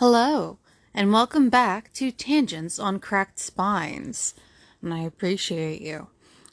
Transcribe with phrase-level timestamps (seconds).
[0.00, 0.56] Hello,
[0.94, 4.32] and welcome back to Tangents on Cracked Spines.
[4.80, 6.06] And I appreciate you.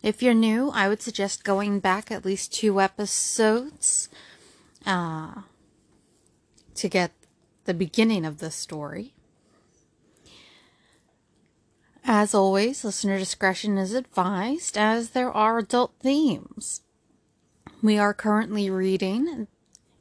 [0.04, 4.10] If you're new, I would suggest going back at least two episodes
[4.86, 5.44] uh,
[6.75, 7.13] to get
[7.63, 9.13] the beginning of the story.
[12.03, 16.81] As always, listener discretion is advised as there are adult themes.
[17.81, 19.48] We are currently reading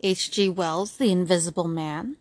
[0.02, 0.48] H.G.
[0.48, 2.16] Wells' The Invisible Man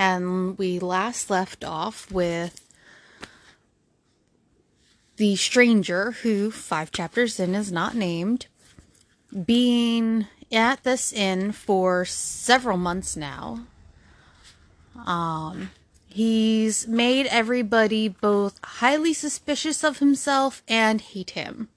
[0.00, 2.66] and we last left off with
[5.16, 8.46] the stranger who, five chapters in, is not named,
[9.44, 13.66] being at this inn for several months now.
[15.04, 15.70] Um,
[16.08, 21.68] he's made everybody both highly suspicious of himself and hate him.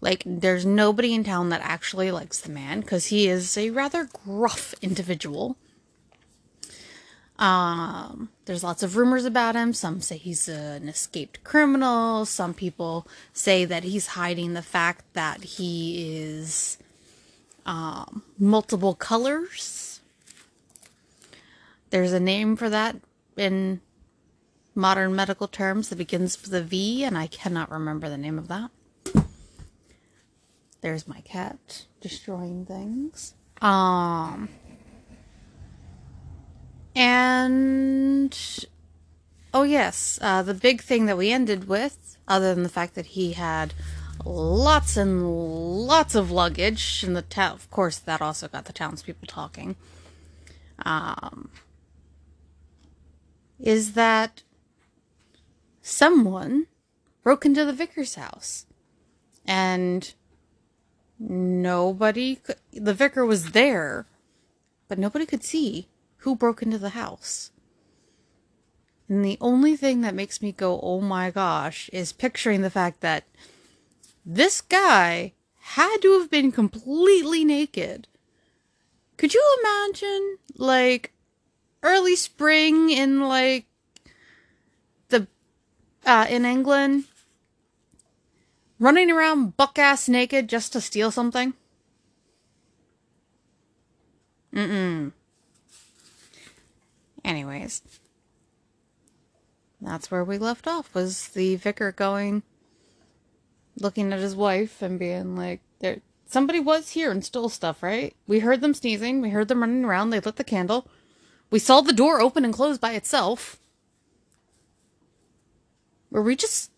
[0.00, 4.04] Like, there's nobody in town that actually likes the man because he is a rather
[4.04, 5.56] gruff individual.
[7.38, 9.72] Um, there's lots of rumors about him.
[9.72, 12.24] Some say he's an escaped criminal.
[12.24, 16.78] Some people say that he's hiding the fact that he is
[17.66, 20.00] um, multiple colors.
[21.90, 22.96] There's a name for that
[23.36, 23.80] in
[24.74, 28.48] modern medical terms that begins with a V, and I cannot remember the name of
[28.48, 28.70] that.
[30.80, 33.34] There's my cat destroying things.
[33.60, 34.48] Um,
[36.96, 38.66] and
[39.52, 43.06] oh yes, uh, the big thing that we ended with, other than the fact that
[43.06, 43.74] he had
[44.24, 49.76] lots and lots of luggage, and the of course, that also got the townspeople talking.
[50.84, 51.50] Um,
[53.60, 54.42] is that
[55.82, 56.66] someone
[57.22, 58.64] broke into the vicar's house,
[59.46, 60.14] and
[61.18, 64.06] nobody could, the vicar was there,
[64.88, 65.88] but nobody could see
[66.26, 67.52] who broke into the house.
[69.08, 73.00] And the only thing that makes me go, oh my gosh, is picturing the fact
[73.00, 73.22] that
[74.24, 78.08] this guy had to have been completely naked.
[79.16, 81.12] Could you imagine, like,
[81.84, 83.66] early spring in, like,
[85.10, 85.28] the,
[86.04, 87.04] uh, in England,
[88.80, 91.54] running around buck ass naked just to steal something?
[94.52, 95.12] Mm-mm.
[97.26, 97.82] Anyways,
[99.80, 102.44] that's where we left off was the vicar going
[103.80, 108.14] looking at his wife and being like there somebody was here and stole stuff, right?
[108.28, 110.86] We heard them sneezing, we heard them running around, they lit the candle.
[111.50, 113.58] We saw the door open and close by itself.
[116.12, 116.70] Were we just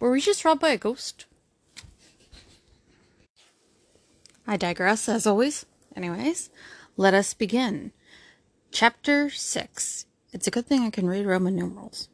[0.00, 1.26] Were we just robbed by a ghost?
[4.48, 5.64] I digress as always.
[5.94, 6.50] Anyways,
[6.96, 7.92] let us begin.
[8.78, 10.04] Chapter 6.
[10.34, 12.10] It's a good thing I can read Roman numerals.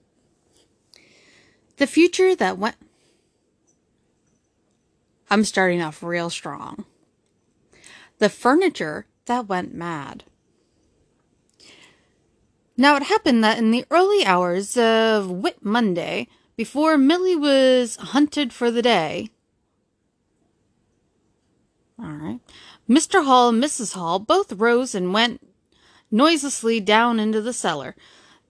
[1.78, 2.76] The future that went.
[5.28, 6.84] I'm starting off real strong.
[8.18, 10.22] The furniture that went mad.
[12.76, 18.52] Now it happened that in the early hours of Whit Monday, before Milly was hunted
[18.52, 19.30] for the day,
[21.98, 22.40] all right,
[22.88, 23.24] Mr.
[23.24, 23.94] Hall and Mrs.
[23.94, 25.40] Hall both rose and went
[26.12, 27.96] noiselessly down into the cellar.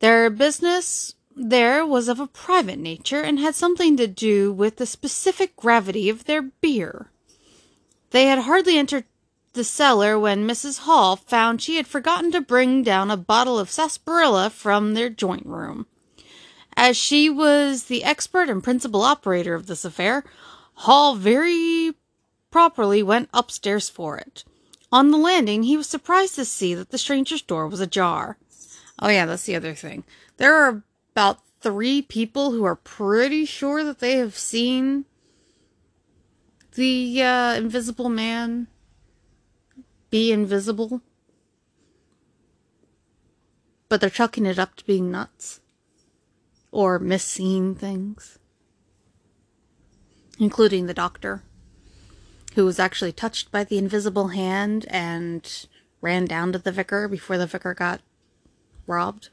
[0.01, 4.87] Their business there was of a private nature and had something to do with the
[4.87, 7.11] specific gravity of their beer.
[8.11, 9.05] They had hardly entered
[9.55, 10.81] the cellar when Mrs.
[10.81, 15.47] Hall found she had forgotten to bring down a bottle of sarsaparilla from their joint
[15.47, 15.87] room.
[16.77, 20.25] As she was the expert and principal operator of this affair,
[20.75, 21.93] Hall very
[22.51, 24.45] properly went upstairs for it.
[24.93, 28.37] On the landing, he was surprised to see that the stranger's door was ajar.
[28.99, 30.05] Oh, yeah, that's the other thing.
[30.37, 35.07] There are about three people who are pretty sure that they have seen
[36.75, 38.67] the uh, invisible man
[40.11, 41.01] be invisible.
[43.89, 45.61] But they're chucking it up to being nuts
[46.71, 48.39] or misseeing things,
[50.39, 51.43] including the doctor
[52.55, 55.67] who was actually touched by the invisible hand and
[56.01, 58.01] ran down to the vicar before the vicar got
[58.87, 59.31] robbed.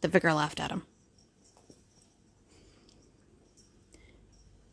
[0.00, 0.82] The vicar laughed at him.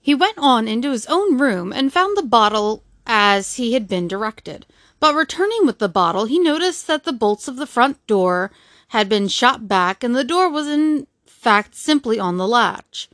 [0.01, 4.07] He went on into his own room and found the bottle as he had been
[4.07, 4.65] directed.
[4.99, 8.51] But returning with the bottle, he noticed that the bolts of the front door
[8.89, 13.09] had been shot back and the door was in fact simply on the latch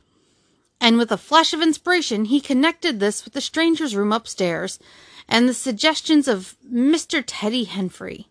[0.82, 4.80] and with a flash of inspiration, he connected this with the stranger's room upstairs
[5.28, 7.22] and the suggestions of Mr.
[7.24, 8.26] Teddy Henfrey.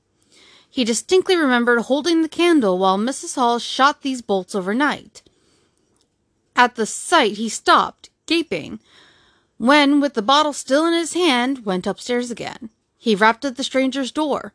[0.69, 3.35] He distinctly remembered holding the candle while Mrs.
[3.35, 5.21] Hall shot these bolts overnight.
[6.53, 8.81] At the sight, he stopped, gaping,
[9.57, 12.69] when, with the bottle still in his hand, went upstairs again.
[12.97, 14.53] He rapped at the stranger's door.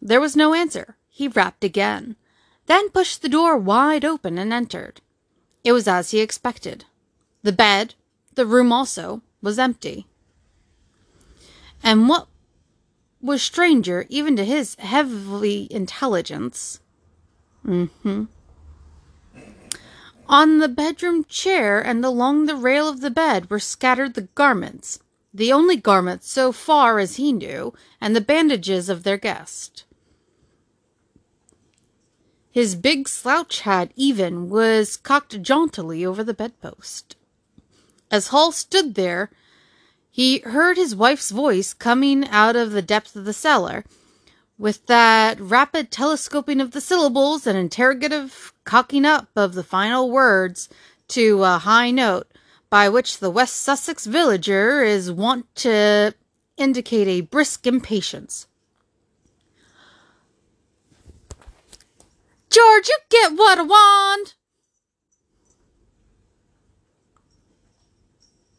[0.00, 0.96] There was no answer.
[1.10, 2.16] He rapped again,
[2.64, 5.02] then pushed the door wide open and entered.
[5.64, 6.86] It was as he expected.
[7.46, 7.94] The bed,
[8.34, 10.08] the room also, was empty.
[11.80, 12.26] And what
[13.20, 16.80] was stranger, even to his heavy intelligence,
[17.64, 18.24] mm-hmm,
[20.28, 24.98] on the bedroom chair and along the rail of the bed were scattered the garments,
[25.32, 29.84] the only garments so far as he knew, and the bandages of their guest.
[32.50, 37.14] His big slouch hat, even, was cocked jauntily over the bedpost.
[38.10, 39.30] As Hall stood there,
[40.10, 43.84] he heard his wife's voice coming out of the depths of the cellar,
[44.58, 50.68] with that rapid telescoping of the syllables and interrogative cocking up of the final words
[51.08, 52.28] to a high note,
[52.70, 56.14] by which the West Sussex villager is wont to
[56.56, 58.46] indicate a brisk impatience.
[62.48, 64.34] George, you get what I want.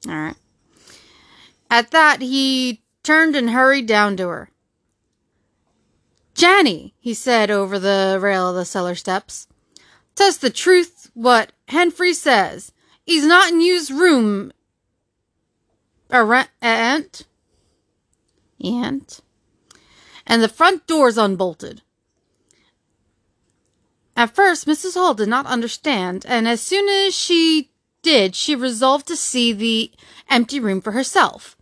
[0.08, 0.36] All right.
[1.70, 4.50] At that, he turned and hurried down to her.
[6.34, 9.48] Janny, he said over the rail of the cellar steps,
[10.16, 12.72] "Tell the truth what Henfrey says.
[13.06, 14.52] He's not in you's room.
[16.12, 17.26] Aunt?
[18.64, 19.20] Aunt?
[20.26, 21.82] And the front door's unbolted.
[24.16, 24.96] At first, Mrs.
[24.96, 27.72] Hall did not understand, and as soon as she
[28.08, 29.92] did, she resolved to see the
[30.30, 31.58] empty room for herself.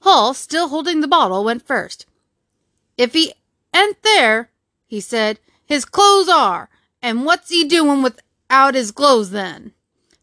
[0.00, 2.04] Hall, still holding the bottle, went first.
[2.98, 3.32] If he
[3.74, 4.50] ain't there,
[4.86, 6.68] he said, his clothes are,
[7.00, 9.72] and what's he doing without his clothes then?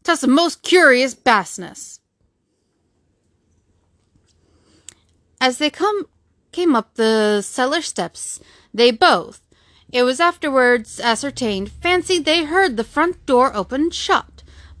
[0.04, 1.98] Tus a most curious bassness.
[5.40, 6.06] As they come
[6.52, 8.38] came up the cellar steps,
[8.72, 9.42] they both,
[9.92, 14.29] it was afterwards ascertained, fancied they heard the front door open shut,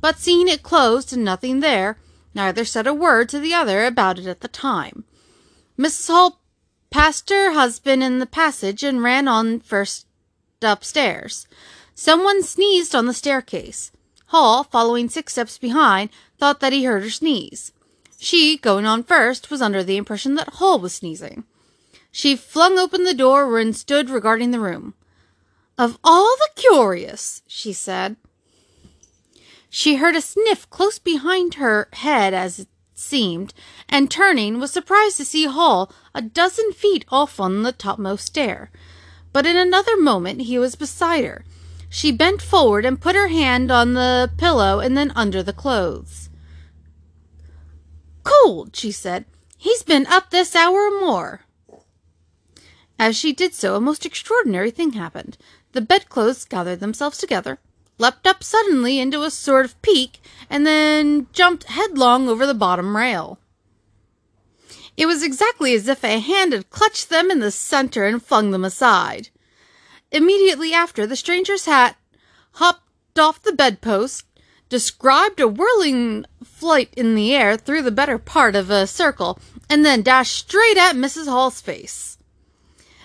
[0.00, 1.98] but seeing it closed and nothing there,
[2.34, 5.04] neither said a word to the other about it at the time.
[5.78, 6.08] Mrs.
[6.08, 6.40] Hall
[6.90, 10.06] passed her husband in the passage and ran on first
[10.62, 11.46] upstairs.
[11.94, 13.92] Someone sneezed on the staircase.
[14.26, 17.72] Hall, following six steps behind, thought that he heard her sneeze.
[18.18, 21.44] She, going on first, was under the impression that Hall was sneezing.
[22.12, 24.94] She flung open the door and stood regarding the room.
[25.78, 28.16] Of all the curious, she said.
[29.70, 33.54] She heard a sniff close behind her head as it seemed,
[33.88, 38.72] and turning, was surprised to see Hall a dozen feet off on the topmost stair.
[39.32, 41.44] But in another moment he was beside her.
[41.88, 46.28] She bent forward and put her hand on the pillow and then under the clothes.
[48.24, 49.24] Cold, she said.
[49.56, 51.42] He's been up this hour or more.
[52.98, 55.38] As she did so, a most extraordinary thing happened.
[55.72, 57.58] The bedclothes gathered themselves together,
[58.00, 62.96] leapt up suddenly into a sort of peak, and then jumped headlong over the bottom
[62.96, 63.38] rail.
[64.96, 68.50] It was exactly as if a hand had clutched them in the center and flung
[68.50, 69.28] them aside.
[70.10, 71.96] Immediately after, the stranger's hat
[72.52, 74.24] hopped off the bedpost,
[74.68, 79.38] described a whirling flight in the air through the better part of a circle,
[79.68, 81.26] and then dashed straight at Mrs.
[81.26, 82.18] Hall's face.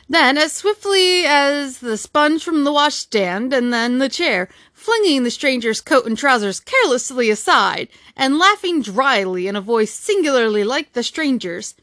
[0.07, 4.49] Then, as swiftly as the sponge from the washstand, and then the chair,
[4.85, 10.63] flinging the stranger's coat and trousers carelessly aside, and laughing dryly in a voice singularly
[10.63, 11.73] like the stranger's,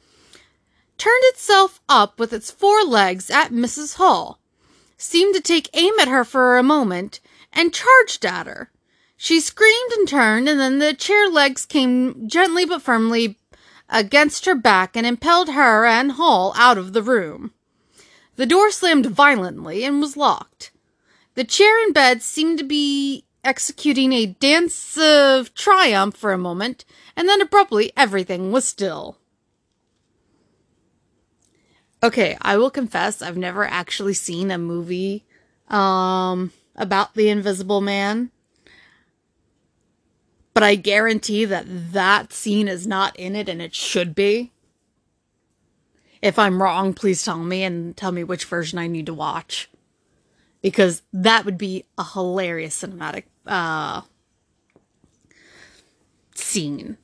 [0.99, 3.97] turned itself up with its four legs at Mrs.
[3.97, 4.39] Hall,
[4.97, 7.19] seemed to take aim at her for a moment,
[7.53, 8.71] and charged at her.
[9.17, 13.37] She screamed and turned, and then the chair legs came gently but firmly
[13.89, 17.53] against her back and impelled her and Hall out of the room.
[18.37, 20.72] The door slammed violently and was locked.
[21.35, 26.85] The chair and bed seemed to be executing a dance of triumph for a moment,
[27.17, 29.19] and then abruptly everything was still.
[32.03, 35.25] Okay, I will confess I've never actually seen a movie
[35.69, 38.31] um about the invisible man.
[40.55, 44.53] But I guarantee that that scene is not in it and it should be.
[46.21, 49.69] If I'm wrong, please tell me and tell me which version I need to watch.
[50.63, 54.03] Because that would be a hilarious cinematic uh,
[56.35, 56.97] scene.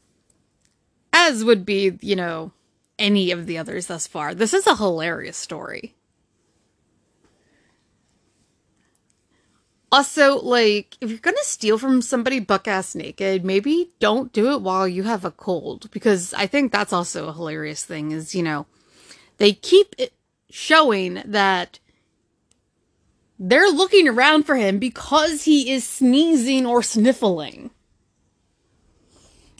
[1.12, 2.52] As would be, you know,
[2.98, 4.34] any of the others thus far.
[4.34, 5.94] This is a hilarious story.
[9.90, 14.60] Also, like, if you're gonna steal from somebody buck ass naked, maybe don't do it
[14.60, 15.90] while you have a cold.
[15.90, 18.66] Because I think that's also a hilarious thing is, you know,
[19.38, 20.12] they keep it
[20.50, 21.78] showing that
[23.38, 27.70] they're looking around for him because he is sneezing or sniffling.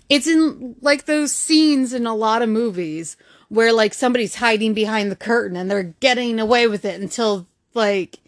[0.09, 3.17] It's in like those scenes in a lot of movies
[3.49, 8.19] where like somebody's hiding behind the curtain and they're getting away with it until like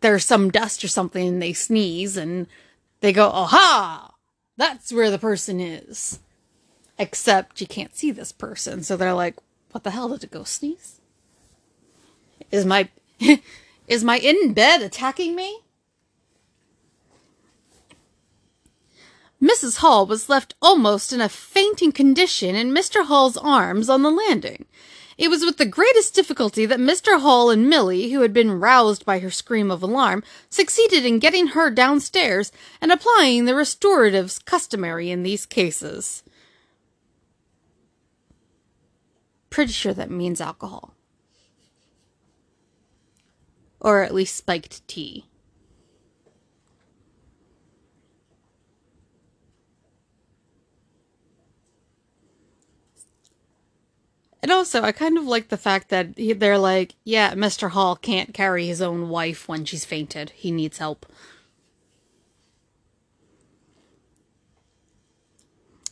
[0.00, 2.46] there's some dust or something and they sneeze and
[3.00, 4.12] they go, aha,
[4.56, 6.20] that's where the person is.
[6.98, 8.82] Except you can't see this person.
[8.82, 9.36] So they're like,
[9.72, 11.00] what the hell did it go sneeze?
[12.50, 12.88] Is my,
[13.86, 15.60] is my in bed attacking me?
[19.42, 19.78] Mrs.
[19.78, 23.04] Hall was left almost in a fainting condition in Mr.
[23.04, 24.64] Hall's arms on the landing.
[25.18, 27.20] It was with the greatest difficulty that Mr.
[27.20, 31.48] Hall and Milly, who had been roused by her scream of alarm, succeeded in getting
[31.48, 36.22] her downstairs and applying the restoratives customary in these cases.
[39.48, 40.95] Pretty sure that means alcohol.
[43.80, 45.26] Or at least spiked tea.
[54.42, 57.70] And also, I kind of like the fact that they're like, yeah, Mr.
[57.70, 60.30] Hall can't carry his own wife when she's fainted.
[60.30, 61.04] He needs help.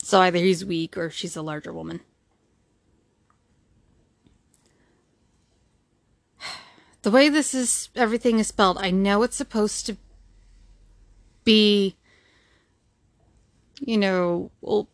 [0.05, 2.00] So either he's weak or she's a larger woman.
[7.04, 9.99] The way this is, everything is spelled, I know it's supposed to
[11.44, 11.96] be,
[13.78, 14.88] you know, well,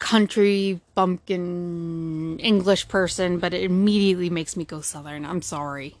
[0.00, 5.24] country bumpkin English person, but it immediately makes me go Southern.
[5.24, 5.94] I'm sorry.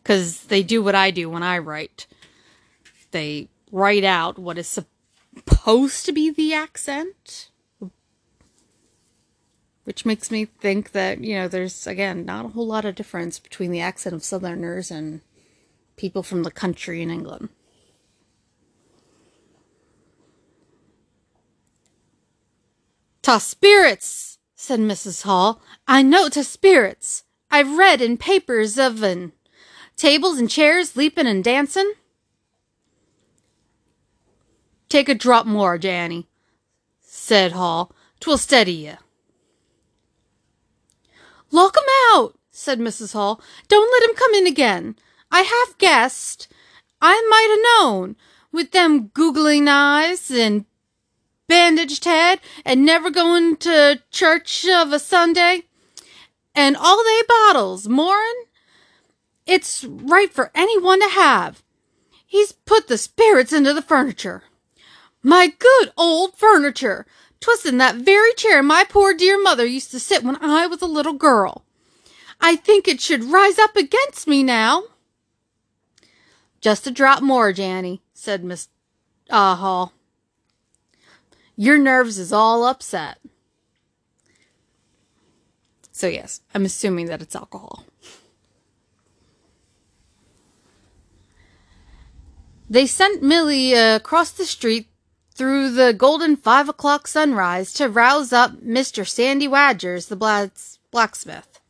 [0.00, 2.06] Because they do what I do when I write.
[3.10, 7.49] They write out what is supposed to be the accent.
[9.90, 13.40] Which makes me think that, you know, there's, again, not a whole lot of difference
[13.40, 15.20] between the accent of Southerners and
[15.96, 17.48] people from the country in England.
[23.22, 25.24] Ta spirits, said Mrs.
[25.24, 25.60] Hall.
[25.88, 27.24] I know ta spirits.
[27.50, 29.32] I've read in papers of an
[29.96, 31.94] tables and chairs leaping and dancing.
[34.88, 36.26] Take a drop more, Janny,
[37.00, 37.90] said Hall.
[38.20, 38.92] Twill steady ye.
[41.50, 43.12] Lock him out, said Mrs.
[43.12, 43.40] Hall.
[43.68, 44.96] Don't let him come in again.
[45.30, 46.48] I half guessed.
[47.00, 48.16] I might have known,
[48.52, 50.64] with them googling eyes and
[51.48, 55.64] bandaged head and never going to church of a Sunday.
[56.54, 58.46] And all they bottles, more'n
[59.46, 61.64] it's right for anyone to have.
[62.24, 64.44] He's put the spirits into the furniture.
[65.24, 67.04] My good old furniture!
[67.40, 70.82] 'Twas in that very chair my poor dear mother used to sit when I was
[70.82, 71.64] a little girl.
[72.40, 74.84] I think it should rise up against me now.
[76.60, 78.68] Just a drop more, Janny, said Miss
[79.30, 79.92] Ah Hall.
[81.56, 83.18] Your nerves is all upset.
[85.92, 87.84] So, yes, I'm assuming that it's alcohol.
[92.70, 94.89] They sent Milly uh, across the street
[95.40, 99.08] through the golden five o'clock sunrise to rouse up Mr.
[99.08, 100.14] Sandy Wadgers, the
[100.90, 101.60] blacksmith.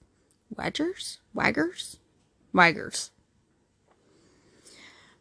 [0.59, 1.19] Wadgers?
[1.37, 1.99] Waggers?
[2.53, 3.11] Waggers.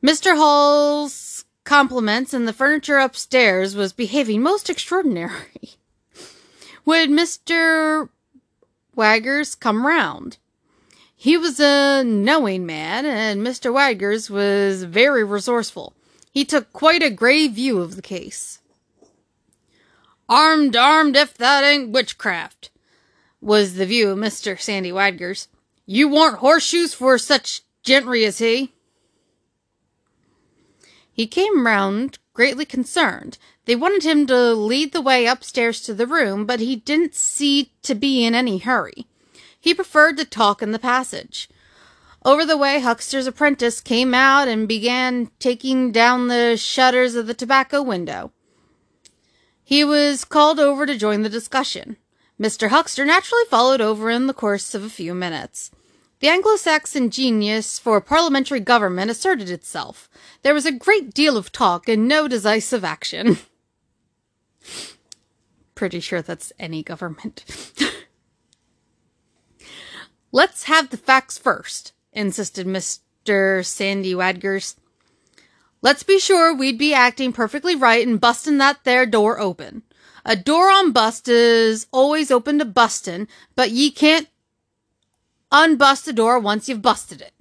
[0.04, 0.36] Mr.
[0.36, 5.76] Hall's compliments, and the furniture upstairs was behaving most extraordinary.
[6.86, 8.10] Would Mr.
[8.98, 10.40] Waggers come round?
[11.16, 13.72] He was a knowing man, and Mr.
[13.72, 15.94] Waggers was very resourceful.
[16.32, 18.60] He took quite a grave view of the case.
[20.28, 22.70] Armed, armed, if that ain't witchcraft,
[23.42, 24.60] was the view of Mr.
[24.60, 25.48] Sandy Waggers.
[25.86, 28.74] You warn't horseshoes for such gentry as he.
[31.12, 33.38] He came round greatly concerned.
[33.66, 37.66] They wanted him to lead the way upstairs to the room, but he didn't seem
[37.82, 39.08] to be in any hurry.
[39.60, 41.50] He preferred to talk in the passage.
[42.26, 47.34] Over the way, Huxter's apprentice came out and began taking down the shutters of the
[47.34, 48.32] tobacco window.
[49.64, 51.98] He was called over to join the discussion.
[52.40, 52.70] Mr.
[52.70, 55.72] Huckster naturally followed over in the course of a few minutes.
[56.20, 60.10] The Anglo Saxon genius for parliamentary government asserted itself.
[60.42, 63.38] There was a great deal of talk and no decisive action.
[65.76, 67.46] Pretty sure that's any government.
[70.32, 73.66] Let's have the facts first, insisted Mr.
[73.66, 74.76] Sandy Wadgers.
[75.82, 79.84] Let's be sure we'd be acting perfectly right in bustin' that there door open.
[80.26, 84.28] A door on bust is always open to bustin', but ye can't
[85.50, 87.34] unbust a door once you've busted it.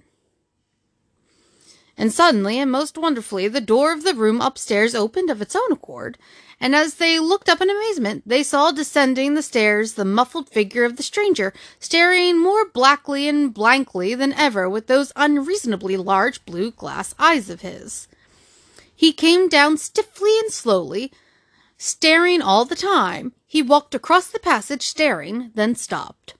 [1.97, 5.73] And suddenly and most wonderfully, the door of the room upstairs opened of its own
[5.73, 6.17] accord,
[6.61, 10.83] and as they looked up in amazement, they saw descending the stairs the muffled figure
[10.83, 16.71] of the stranger, staring more blackly and blankly than ever with those unreasonably large blue
[16.71, 18.07] glass eyes of his.
[18.93, 21.13] He came down stiffly and slowly,
[21.77, 23.33] staring all the time.
[23.47, 26.33] He walked across the passage staring, then stopped.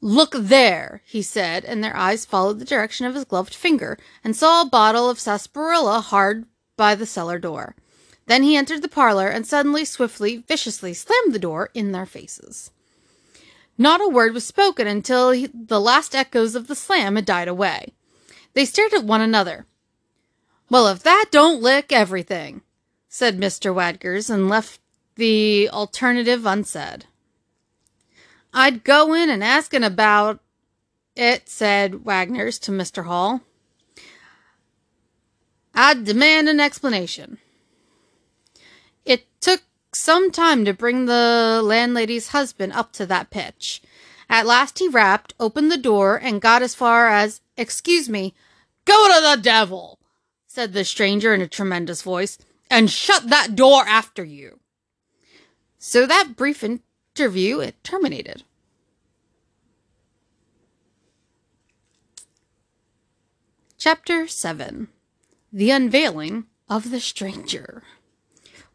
[0.00, 4.36] Look there, he said, and their eyes followed the direction of his gloved finger and
[4.36, 7.74] saw a bottle of sarsaparilla hard by the cellar door.
[8.26, 12.70] Then he entered the parlor and suddenly, swiftly, viciously slammed the door in their faces.
[13.76, 17.48] Not a word was spoken until he, the last echoes of the slam had died
[17.48, 17.92] away.
[18.54, 19.66] They stared at one another.
[20.70, 22.62] Well, if that don't lick everything,
[23.08, 23.74] said Mr.
[23.74, 24.80] Wadgers, and left
[25.16, 27.06] the alternative unsaid.
[28.52, 30.40] I'd go in and ask about
[31.16, 33.04] it, said Wagner's to Mr.
[33.04, 33.42] Hall.
[35.74, 37.38] I'd demand an explanation.
[39.04, 39.62] It took
[39.92, 43.82] some time to bring the landlady's husband up to that pitch.
[44.30, 48.34] At last he rapped, opened the door, and got as far as, Excuse me,
[48.84, 49.98] go to the devil,
[50.46, 52.38] said the stranger in a tremendous voice,
[52.70, 54.60] and shut that door after you.
[55.78, 58.44] So that brief interview it terminated.
[63.76, 64.88] Chapter 7
[65.56, 67.84] The Unveiling of the Stranger.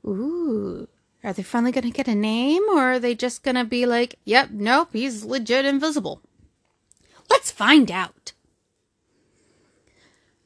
[0.05, 0.87] Ooh,
[1.21, 3.85] are they finally going to get a name or are they just going to be
[3.85, 6.21] like, yep, nope, he's legit invisible?
[7.29, 8.31] Let's find out.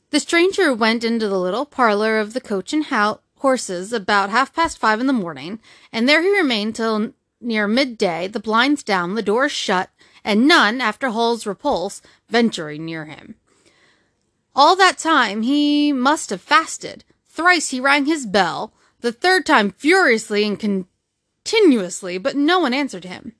[0.10, 4.80] The stranger went into the little parlor of the coach and horses about half past
[4.80, 5.60] five in the morning,
[5.92, 9.92] and there he remained till near midday, the blinds down, the doors shut,
[10.24, 13.36] and none, after Hall's repulse, venturing near him.
[14.56, 17.04] All that time he must have fasted.
[17.28, 20.88] Thrice he rang his bell, the third time furiously and
[21.44, 23.34] continuously, but no one answered him.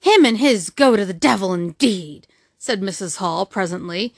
[0.00, 3.18] Him and his go to the devil indeed, said Mrs.
[3.18, 4.14] Hall presently.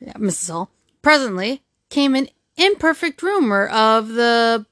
[0.00, 0.50] Yeah, Mrs.
[0.50, 0.70] Hall.
[1.02, 4.66] Presently came an imperfect rumor of the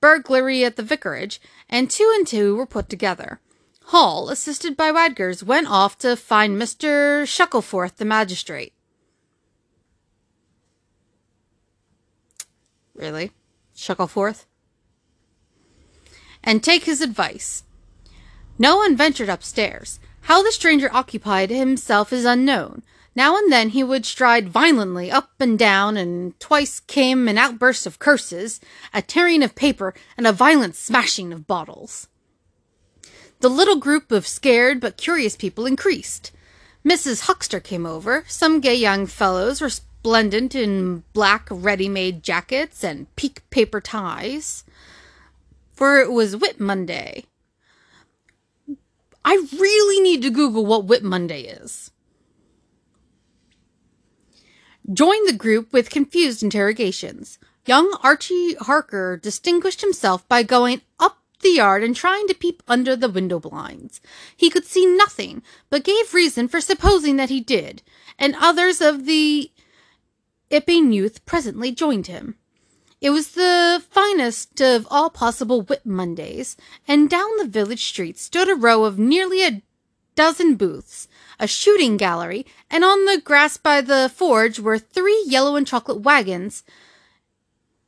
[0.00, 3.40] burglary at the vicarage, and two and two were put together.
[3.90, 7.24] Hall, assisted by Wadgers, went off to find Mr.
[7.24, 8.72] Shuckleforth, the magistrate.
[12.94, 13.32] Really?
[13.76, 14.44] Shuckleforth?
[16.44, 17.64] And take his advice.
[18.60, 19.98] No one ventured upstairs.
[20.20, 22.84] How the stranger occupied himself is unknown.
[23.16, 27.88] Now and then he would stride violently up and down, and twice came an outburst
[27.88, 28.60] of curses,
[28.94, 32.06] a tearing of paper, and a violent smashing of bottles.
[33.40, 36.30] The little group of scared but curious people increased.
[36.84, 37.22] Mrs.
[37.22, 38.24] Huxter came over.
[38.26, 44.64] Some gay young fellows resplendent in black ready made jackets and pique paper ties.
[45.72, 47.24] For it was Whit Monday.
[49.24, 51.90] I really need to Google what Whit Monday is.
[54.92, 57.38] Joined the group with confused interrogations.
[57.66, 62.96] Young Archie Harker distinguished himself by going up the yard and trying to peep under
[62.96, 64.00] the window blinds.
[64.36, 67.82] He could see nothing, but gave reason for supposing that he did,
[68.18, 69.50] and others of the
[70.50, 72.36] Iping youth presently joined him.
[73.00, 78.48] It was the finest of all possible Whit Mondays, and down the village street stood
[78.48, 79.62] a row of nearly a
[80.14, 85.56] dozen booths, a shooting gallery, and on the grass by the forge were three yellow
[85.56, 86.62] and chocolate wagons,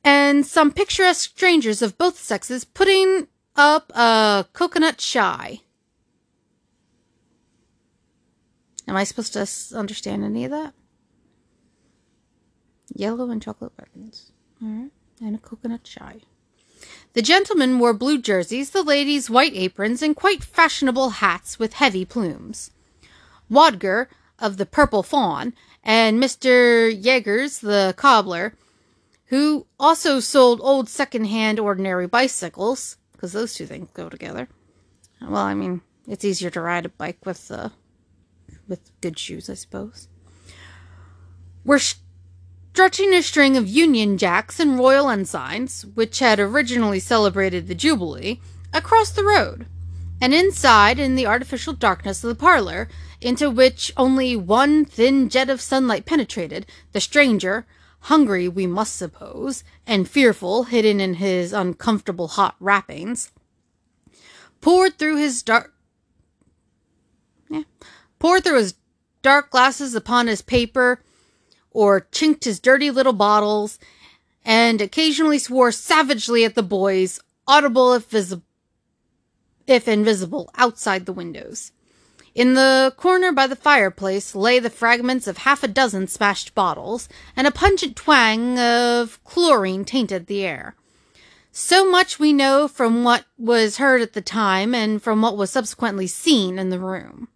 [0.03, 5.61] and some picturesque strangers of both sexes putting up a coconut shy.
[8.89, 10.75] Am I supposed to understand any of that?
[12.95, 14.33] Yellow and chocolate buttons.
[14.63, 14.91] Alright.
[15.21, 16.21] And a coconut shy.
[17.15, 22.05] The gentlemen wore blue jerseys, the ladies white aprons, and quite fashionable hats with heavy
[22.05, 22.71] plumes.
[23.51, 26.91] Wadger, of the Purple Fawn, and Mr.
[26.93, 28.55] Yeagers the cobbler,
[29.27, 34.49] who also sold old second-hand ordinary bicycles, because those two things go together.
[35.21, 37.69] Well, I mean, it's easier to ride a bike with uh,
[38.67, 40.09] with good shoes, I suppose.
[41.65, 47.77] We're stretching a string of Union Jacks and Royal Ensigns, which had originally celebrated the
[47.77, 48.41] Jubilee,
[48.75, 49.67] across the road,
[50.21, 52.89] And inside, in the artificial darkness of the parlor,
[53.21, 57.67] into which only one thin jet of sunlight penetrated, the stranger,
[58.03, 63.31] hungry, we must suppose, and fearful, hidden in his uncomfortable hot wrappings,
[64.61, 65.75] poured through his dark
[67.51, 67.63] yeah,
[68.19, 68.75] poured through his
[69.21, 71.03] dark glasses upon his paper,
[71.71, 73.79] or chinked his dirty little bottles,
[74.45, 78.45] and occasionally swore savagely at the boys, audible if visible
[79.67, 81.73] if invisible outside the windows.
[82.35, 87.09] In the corner by the fireplace lay the fragments of half a dozen smashed bottles,
[87.37, 90.75] and a pungent twang of chlorine tainted the air.
[91.51, 95.51] So much we know from what was heard at the time and from what was
[95.51, 97.29] subsequently seen in the room.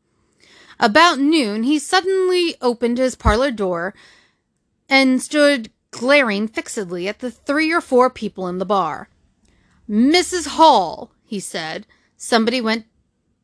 [0.81, 3.95] About noon, he suddenly opened his parlor door
[4.89, 9.11] and stood glaring fixedly at the three or four people in the bar.
[9.89, 10.49] Mrs.
[10.49, 11.87] Hall, he said.
[12.17, 12.87] Somebody went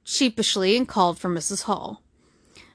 [0.05, 1.63] sheepishly and called for Mrs.
[1.63, 2.03] Hall.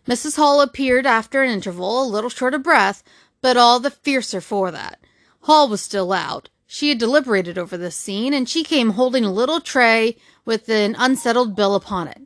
[0.08, 0.38] Mrs.
[0.38, 3.04] Hall appeared after an interval, a little short of breath,
[3.42, 5.00] but all the fiercer for that.
[5.42, 6.50] Hall was still out.
[6.66, 10.96] She had deliberated over this scene, and she came holding a little tray with an
[10.98, 12.22] unsettled bill upon it.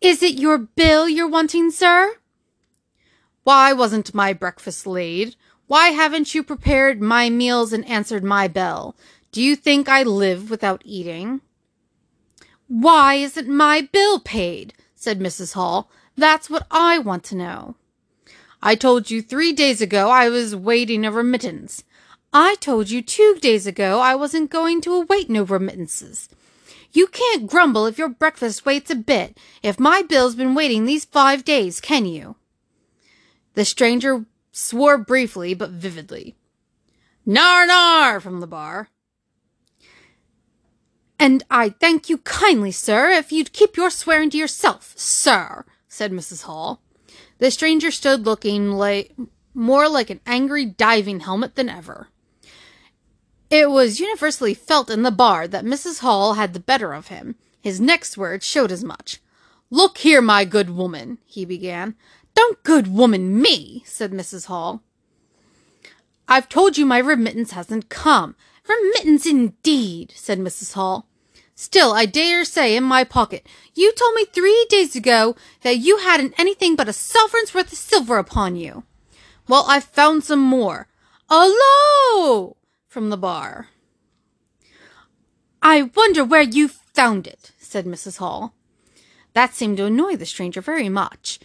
[0.00, 2.16] Is it your bill you're wanting, sir?
[3.44, 5.36] Why wasn't my breakfast laid?
[5.66, 8.96] Why haven't you prepared my meals and answered my bell?
[9.30, 11.40] Do you think I live without eating?
[12.72, 14.72] Why isn't my bill paid?
[14.94, 15.52] said Mrs.
[15.52, 15.90] Hall.
[16.16, 17.74] That's what I want to know.
[18.62, 21.84] I told you three days ago I was waiting a remittance.
[22.32, 26.30] I told you two days ago I wasn't going to await no remittances.
[26.94, 31.04] You can't grumble if your breakfast waits a bit, if my bill's been waiting these
[31.04, 32.36] five days, can you?
[33.52, 36.36] The stranger swore briefly but vividly.
[37.26, 38.88] Nar nar from the bar.
[41.22, 46.10] And I thank you kindly, sir, if you'd keep your swearing to yourself, sir, said
[46.10, 46.42] Mrs.
[46.42, 46.82] Hall.
[47.38, 49.14] The stranger stood looking like
[49.54, 52.08] more like an angry diving helmet than ever.
[53.50, 56.00] It was universally felt in the bar that Mrs.
[56.00, 57.36] Hall had the better of him.
[57.60, 59.20] His next words showed as much.
[59.70, 61.94] Look here, my good woman, he began.
[62.34, 64.46] Don't good woman me, said Mrs.
[64.46, 64.82] Hall.
[66.26, 68.34] I've told you my remittance hasn't come.
[68.68, 70.72] Remittance indeed, said Mrs.
[70.72, 71.06] Hall.
[71.54, 73.46] Still, I dare say in my pocket.
[73.74, 77.78] You told me three days ago that you hadn't anything but a sovereign's worth of
[77.78, 78.84] silver upon you.
[79.48, 80.88] Well, I've found some more.
[81.28, 82.56] Hello!
[82.88, 83.68] From the bar.
[85.60, 88.18] I wonder where you found it, said Mrs.
[88.18, 88.54] Hall.
[89.34, 91.38] That seemed to annoy the stranger very much.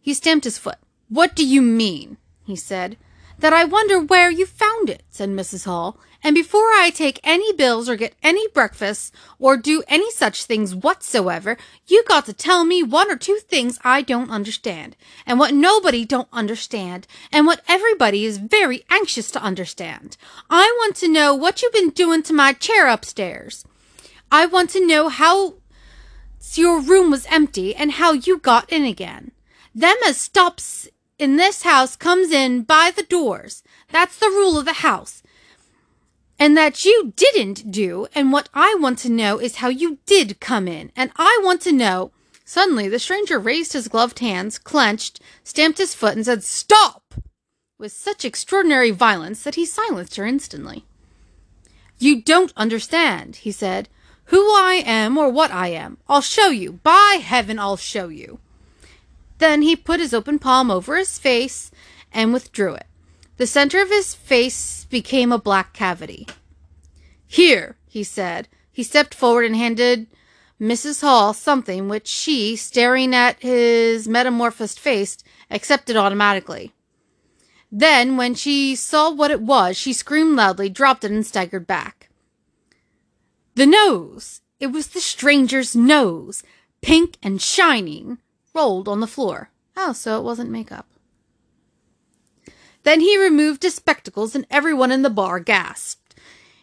[0.00, 0.78] He stamped his foot.
[1.08, 2.16] What do you mean?
[2.44, 2.96] he said.
[3.44, 5.66] That I wonder where you found it, said Mrs.
[5.66, 10.44] Hall, and before I take any bills or get any breakfast or do any such
[10.44, 15.38] things whatsoever, you got to tell me one or two things I don't understand, and
[15.38, 20.16] what nobody don't understand, and what everybody is very anxious to understand.
[20.48, 23.66] I want to know what you've been doing to my chair upstairs.
[24.32, 25.56] I want to know how
[26.54, 29.32] your room was empty and how you got in again.
[29.74, 33.62] Them as stops in this house comes in by the doors.
[33.90, 35.22] That's the rule of the house
[36.38, 38.06] and that you didn't do.
[38.14, 40.90] And what I want to know is how you did come in.
[40.96, 42.10] And I want to know.
[42.44, 47.14] Suddenly, the stranger raised his gloved hands, clenched, stamped his foot, and said, Stop!
[47.78, 50.84] with such extraordinary violence that he silenced her instantly.
[51.98, 53.88] You don't understand, he said,
[54.26, 55.98] who I am or what I am.
[56.08, 56.74] I'll show you.
[56.82, 58.38] By heaven, I'll show you.
[59.44, 61.70] Then he put his open palm over his face
[62.10, 62.86] and withdrew it.
[63.36, 66.26] The center of his face became a black cavity.
[67.26, 68.48] Here, he said.
[68.72, 70.06] He stepped forward and handed
[70.58, 71.02] Mrs.
[71.02, 75.18] Hall something which she, staring at his metamorphosed face,
[75.50, 76.72] accepted automatically.
[77.70, 82.08] Then, when she saw what it was, she screamed loudly, dropped it, and staggered back.
[83.56, 84.40] The nose!
[84.58, 86.42] It was the stranger's nose,
[86.80, 88.16] pink and shining,
[88.54, 89.50] rolled on the floor.
[89.76, 90.86] Oh, so it wasn't makeup.
[92.84, 96.14] Then he removed his spectacles and everyone in the bar gasped.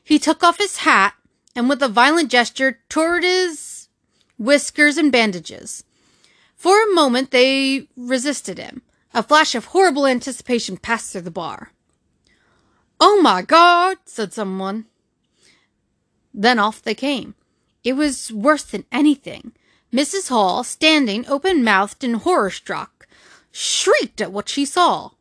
[0.04, 1.16] He took off his hat
[1.56, 3.88] and with a violent gesture tore his
[4.38, 5.84] whiskers and bandages.
[6.56, 8.82] For a moment they resisted him.
[9.14, 11.72] A flash of horrible anticipation passed through the bar.
[13.00, 14.86] Oh my God, said someone.
[16.34, 17.36] Then off they came.
[17.84, 19.54] It was worse than anything.
[19.94, 20.30] Mrs.
[20.30, 23.08] Hall, standing open mouthed and horror struck,
[23.52, 25.12] shrieked at what she saw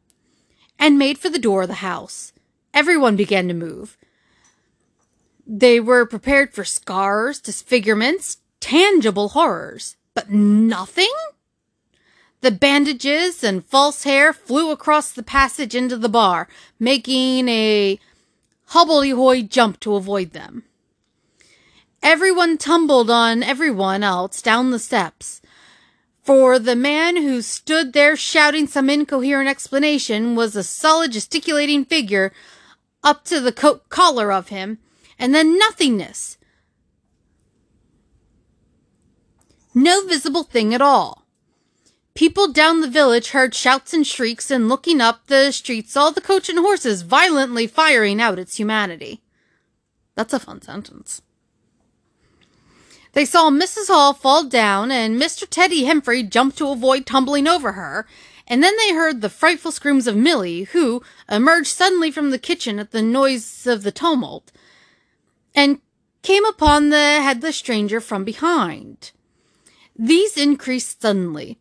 [0.79, 2.33] and made for the door of the house.
[2.73, 3.97] Everyone began to move.
[5.47, 11.13] They were prepared for scars, disfigurements, tangible horrors, but nothing?
[12.41, 17.99] The bandages and false hair flew across the passage into the bar, making a
[18.71, 20.63] hobbledehoy jump to avoid them.
[22.03, 25.43] Everyone tumbled on everyone else down the steps.
[26.23, 32.33] For the man who stood there shouting some incoherent explanation was a solid gesticulating figure
[33.03, 34.79] up to the coat collar of him,
[35.19, 36.39] and then nothingness.
[39.75, 41.27] No visible thing at all.
[42.15, 46.21] People down the village heard shouts and shrieks, and looking up the street saw the
[46.21, 49.23] coach and horses violently firing out its humanity.
[50.17, 51.23] That's a fun sentence.
[53.13, 53.89] They saw Mrs.
[53.89, 55.47] Hall fall down and Mr.
[55.49, 58.07] Teddy Henfrey jump to avoid tumbling over her,
[58.47, 62.79] and then they heard the frightful screams of Milly, who emerged suddenly from the kitchen
[62.79, 64.53] at the noise of the tumult,
[65.55, 65.81] and
[66.23, 69.13] came upon the headless stranger from behind.
[69.97, 71.59] These increased suddenly.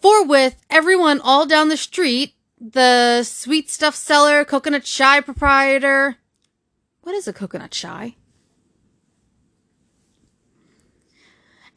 [0.00, 6.16] Forthwith, everyone all down the street, the sweet stuff seller, coconut shy proprietor.
[7.02, 8.16] What is a coconut shy?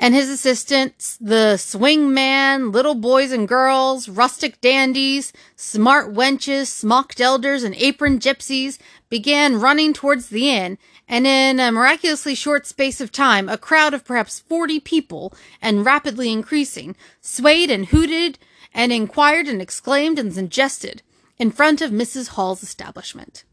[0.05, 7.19] And his assistants, the swing man, little boys and girls, rustic dandies, smart wenches, smocked
[7.19, 8.77] elders, and apron gypsies,
[9.09, 13.95] began running towards the inn, and in a miraculously short space of time, a crowd
[13.95, 18.37] of perhaps forty people, and rapidly increasing, swayed and hooted,
[18.75, 21.01] and inquired and exclaimed and suggested
[21.39, 22.27] in front of Mrs.
[22.27, 23.43] Hall's establishment.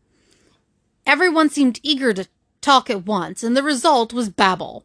[1.07, 2.29] Everyone seemed eager to
[2.61, 4.85] talk at once, and the result was babel.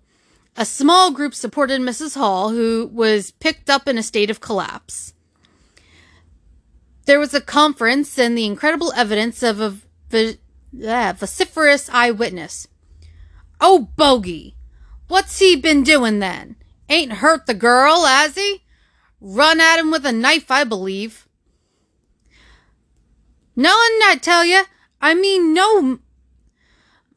[0.60, 2.16] A small group supported Mrs.
[2.16, 5.14] Hall, who was picked up in a state of collapse.
[7.06, 10.38] There was a conference and the incredible evidence of a
[11.14, 12.68] vociferous eyewitness.
[13.62, 14.56] Oh, bogey!
[15.08, 16.56] What's he been doing then?
[16.90, 18.64] Ain't hurt the girl, has he?
[19.22, 21.28] Run at him with a knife, I believe.
[23.56, 24.64] None, I tell you.
[25.02, 26.00] I mean, no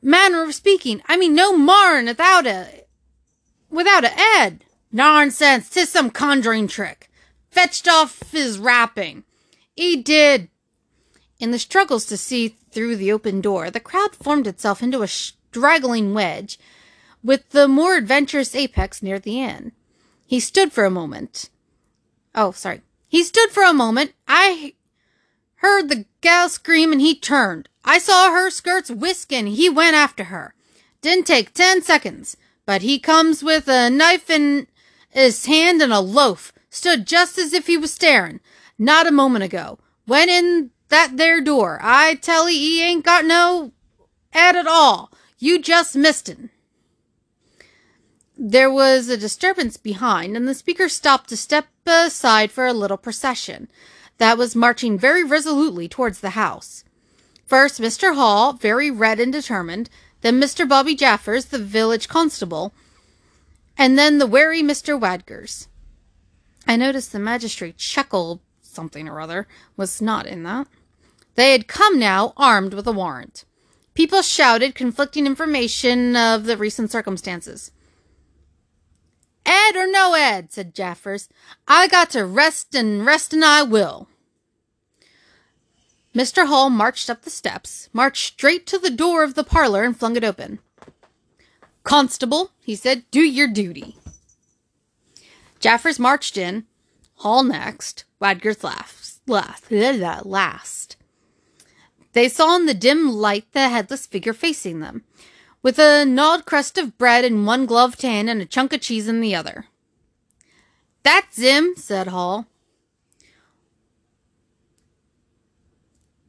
[0.03, 1.03] manner of speaking.
[1.07, 2.80] I mean, no marn without a
[3.71, 4.65] without a Ed.
[4.93, 7.11] Nonsense, tis some conjuring trick.
[7.51, 9.25] Fetched off his wrapping.
[9.75, 10.49] He did.
[11.39, 15.09] In the struggles to see through the open door, the crowd formed itself into a
[15.09, 16.59] straggling wedge,
[17.23, 19.73] with the more adventurous apex near the end.
[20.27, 21.51] He stood for a moment.
[22.35, 22.83] Oh, sorry.
[23.09, 24.13] He stood for a moment.
[24.29, 24.75] I
[25.57, 27.69] heard the gal scream and he turned.
[27.85, 30.55] I saw her skirts whisk and he went after her.
[31.03, 32.37] Didn't take ten seconds.
[32.71, 34.69] But he comes with a knife in
[35.09, 36.53] his hand and a loaf.
[36.69, 38.39] Stood just as if he was staring.
[38.79, 39.81] Not a moment ago.
[40.07, 41.81] Went in that there door.
[41.83, 43.73] I tell ye, he ain't got no
[44.33, 45.11] ad at all.
[45.37, 46.39] You just missed it.
[48.39, 52.97] There was a disturbance behind, and the speaker stopped to step aside for a little
[52.97, 53.69] procession
[54.19, 56.85] that was marching very resolutely towards the house.
[57.45, 58.15] First, Mr.
[58.15, 59.91] Hall, very red and determined,
[60.23, 60.69] then Mr.
[60.69, 62.73] Bobby Jaffers, the village constable,
[63.77, 64.99] and then the wary Mr.
[64.99, 65.69] Wadgers.
[66.67, 70.67] I noticed the magistrate chuckle something or other was not in that.
[71.35, 73.45] They had come now armed with a warrant.
[73.95, 77.73] People shouted conflicting information of the recent circumstances.
[79.45, 81.29] Ed or no Ed, said Jaffers,
[81.67, 84.09] I got to rest and rest and I will.
[86.15, 86.47] Mr.
[86.47, 90.17] Hall marched up the steps, marched straight to the door of the parlor, and flung
[90.17, 90.59] it open.
[91.85, 93.97] Constable, he said, do your duty.
[95.61, 96.65] Jaffers marched in,
[97.17, 100.97] Hall next, Wadgers last, last, last.
[102.13, 105.05] They saw in the dim light the headless figure facing them,
[105.63, 109.07] with a gnawed crust of bread in one gloved hand and a chunk of cheese
[109.07, 109.67] in the other.
[111.03, 112.47] That's him, said Hall.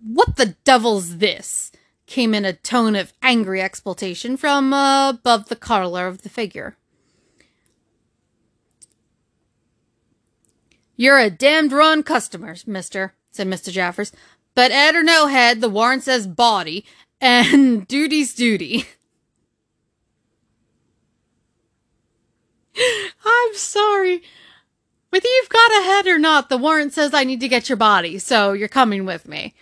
[0.04, 1.72] What the devil's this?
[2.12, 6.76] came in a tone of angry exultation from uh, above the collar of the figure.
[10.98, 13.72] You're a damned run customer, mister, said Mr.
[13.72, 14.12] Jaffers.
[14.54, 16.84] But Ed or no head, the warrant says body,
[17.22, 18.86] and duty's duty.
[23.26, 24.22] I'm sorry.
[25.12, 27.78] Whether you've got a head or not, the warrant says I need to get your
[27.78, 29.54] body, so you're coming with me.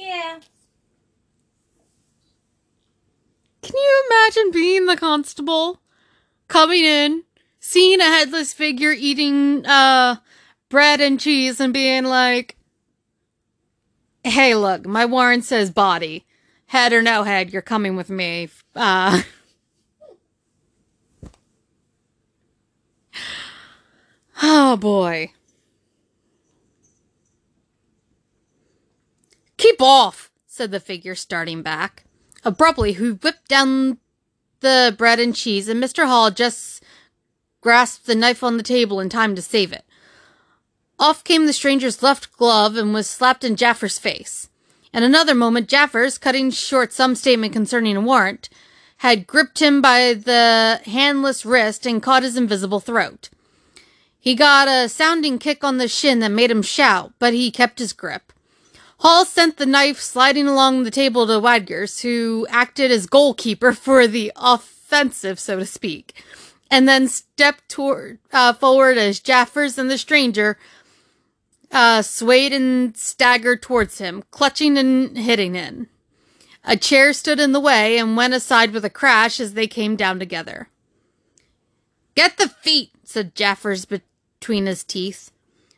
[0.00, 0.40] Yeah.
[3.62, 5.80] Can you imagine being the constable?
[6.48, 7.24] Coming in,
[7.60, 10.16] seeing a headless figure eating uh
[10.68, 12.56] bread and cheese and being like
[14.24, 16.26] Hey look, my warrant says body.
[16.66, 18.48] head or no head, you're coming with me.
[18.74, 19.22] Uh,
[24.42, 25.32] oh boy.
[29.60, 32.04] Keep off, said the figure, starting back.
[32.46, 33.98] Abruptly, he whipped down
[34.60, 36.06] the bread and cheese, and Mr.
[36.06, 36.82] Hall just
[37.60, 39.84] grasped the knife on the table in time to save it.
[40.98, 44.48] Off came the stranger's left glove and was slapped in Jaffers' face.
[44.94, 48.48] In another moment, Jaffers, cutting short some statement concerning a warrant,
[48.96, 53.28] had gripped him by the handless wrist and caught his invisible throat.
[54.18, 57.78] He got a sounding kick on the shin that made him shout, but he kept
[57.78, 58.32] his grip.
[59.00, 64.06] Hall sent the knife sliding along the table to Wadgers, who acted as goalkeeper for
[64.06, 66.22] the offensive, so to speak,
[66.70, 70.58] and then stepped toward, uh, forward as Jaffers and the stranger
[71.72, 75.88] uh, swayed and staggered towards him, clutching and hitting him.
[76.64, 79.96] A chair stood in the way and went aside with a crash as they came
[79.96, 80.68] down together.
[82.14, 85.30] Get the feet, said Jaffers between his teeth.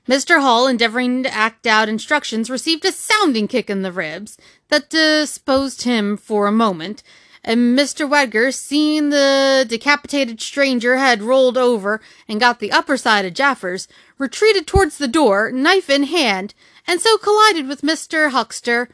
[0.09, 0.41] Mr.
[0.41, 4.37] Hall, endeavoring to act out instructions, received a sounding kick in the ribs
[4.69, 7.03] that disposed him for a moment,
[7.45, 8.09] and Mr.
[8.09, 13.87] Wadgers, seeing the decapitated stranger had rolled over and got the upper side of Jaffers,
[14.19, 16.55] retreated towards the door, knife in hand,
[16.87, 18.31] and so collided with Mr.
[18.31, 18.89] Huxter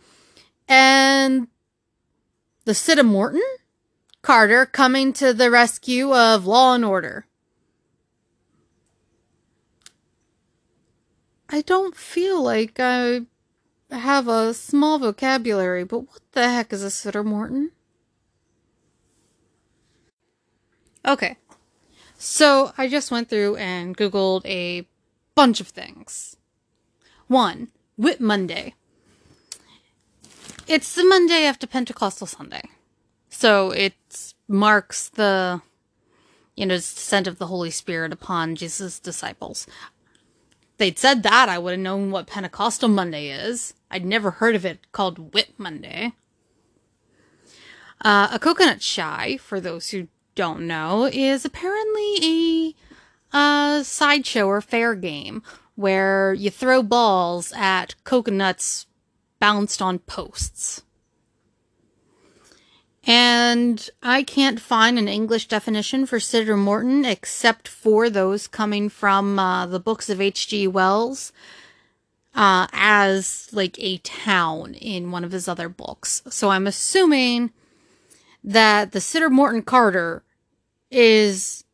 [0.66, 1.48] and
[2.64, 3.40] the Siddermorton?
[4.20, 7.27] Carter coming to the rescue of law and order.
[11.50, 13.22] I don't feel like I
[13.90, 17.70] have a small vocabulary, but what the heck is a Siddermorton?
[21.06, 21.36] Okay.
[22.18, 24.86] So I just went through and Googled a
[25.34, 26.36] bunch of things.
[27.28, 28.74] One, Whit Monday.
[30.66, 32.68] It's the Monday after Pentecostal Sunday.
[33.30, 35.62] So it marks the,
[36.56, 39.66] you know, descent of the Holy Spirit upon Jesus' disciples
[40.78, 43.74] they'd said that, I would have known what Pentecostal Monday is.
[43.90, 46.12] I'd never heard of it called Whit Monday.
[48.00, 52.74] Uh, a coconut shy, for those who don't know, is apparently
[53.32, 55.42] a, a sideshow or fair game
[55.74, 58.86] where you throw balls at coconuts
[59.40, 60.82] bounced on posts.
[63.08, 69.64] And I can't find an English definition for Siddermorton except for those coming from uh,
[69.64, 70.68] the books of H.G.
[70.68, 71.32] Wells
[72.34, 76.20] uh, as like a town in one of his other books.
[76.28, 77.50] So I'm assuming
[78.44, 80.22] that the Siddermorton Carter
[80.90, 81.64] is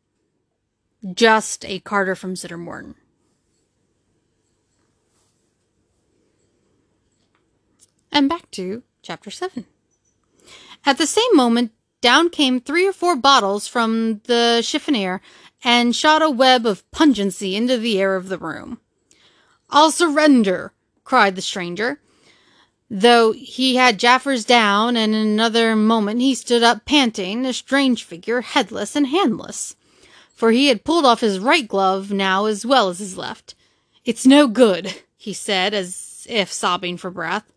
[1.13, 2.95] just a Carter from Siddermorton.
[8.09, 9.65] And back to chapter 7.
[10.85, 11.71] At the same moment,
[12.01, 15.19] down came three or four bottles from the chiffonier
[15.63, 18.79] and shot a web of pungency into the air of the room.
[19.71, 21.99] I'll surrender, cried the stranger.
[22.87, 28.03] Though he had Jaffers down, and in another moment he stood up panting, a strange
[28.03, 29.75] figure, headless and handless.
[30.35, 33.55] For he had pulled off his right glove now as well as his left.
[34.03, 37.51] It's no good, he said, as if sobbing for breath.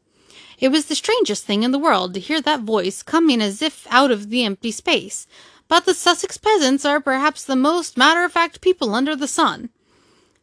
[0.58, 3.86] It was the strangest thing in the world to hear that voice coming as if
[3.90, 5.26] out of the empty space.
[5.68, 9.70] But the Sussex peasants are perhaps the most matter of fact people under the sun.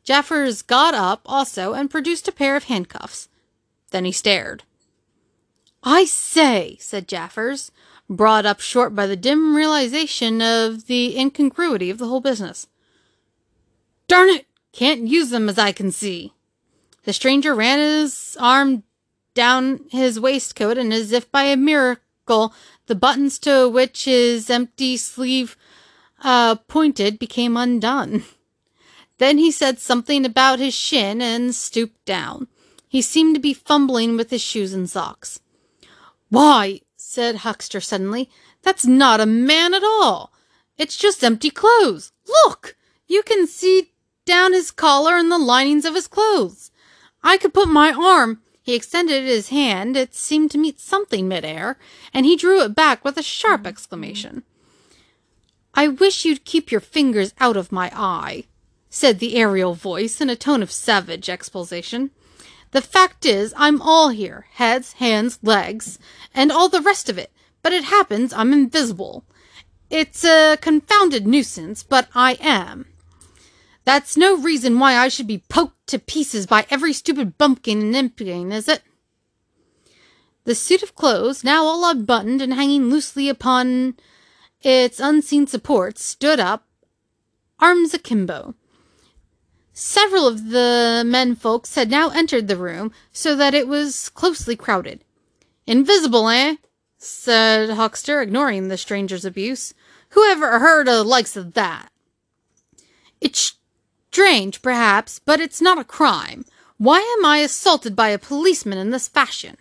[0.03, 3.27] Jaffers got up also and produced a pair of handcuffs.
[3.89, 4.63] Then he stared.
[5.83, 7.71] I say, said Jaffers,
[8.09, 12.67] brought up short by the dim realization of the incongruity of the whole business.
[14.07, 14.45] Darn it!
[14.71, 16.33] Can't use them as I can see.
[17.03, 18.83] The stranger ran his arm
[19.35, 22.53] down his waistcoat, and as if by a miracle,
[22.87, 25.55] the buttons to which his empty sleeve
[26.23, 28.23] uh, pointed became undone.
[29.17, 32.47] Then he said something about his shin and stooped down.
[32.87, 35.39] He seemed to be fumbling with his shoes and socks.
[36.29, 38.29] Why, said Huxter suddenly,
[38.61, 40.33] that's not a man at all.
[40.77, 42.11] It's just empty clothes.
[42.27, 42.75] Look!
[43.07, 43.93] You can see
[44.25, 46.71] down his collar and the linings of his clothes.
[47.23, 49.95] I could put my arm he extended his hand.
[49.95, 51.77] It seemed to meet something midair,
[52.11, 53.67] and he drew it back with a sharp mm-hmm.
[53.67, 54.43] exclamation.
[55.75, 58.45] I wish you'd keep your fingers out of my eye,
[58.89, 62.09] said the aerial voice in a tone of savage expulsion.
[62.71, 65.99] The fact is, I'm all here heads, hands, legs,
[66.33, 69.25] and all the rest of it, but it happens I'm invisible.
[69.91, 72.87] It's a confounded nuisance, but I am.
[73.85, 78.15] That's no reason why I should be poked to pieces by every stupid bumpkin and
[78.15, 78.81] Iping, is it?
[80.43, 83.95] The suit of clothes, now all unbuttoned and hanging loosely upon
[84.61, 86.67] its unseen supports, stood up,
[87.59, 88.55] arms akimbo.
[89.71, 94.55] Several of the men folks had now entered the room, so that it was closely
[94.55, 95.03] crowded.
[95.67, 96.55] Invisible, eh?
[96.97, 99.73] said Huxter, ignoring the stranger's abuse.
[100.09, 101.89] Who ever heard of the likes of that?
[103.19, 103.55] It's
[104.15, 106.45] strange, perhaps, but it's not a crime.
[106.77, 109.57] Why am I assaulted by a policeman in this fashion?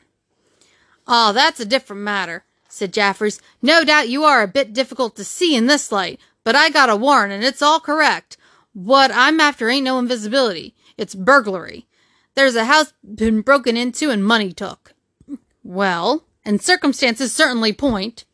[1.09, 3.41] Ah, oh, that's a different matter, said Jaffers.
[3.61, 6.89] No doubt you are a bit difficult to see in this light, but I got
[6.89, 8.37] a warrant and it's all correct.
[8.73, 10.77] What I'm after ain't no invisibility.
[10.97, 11.89] It's burglary.
[12.37, 14.95] There's a house been broken into and money took.
[15.65, 18.25] Well, and circumstances certainly point.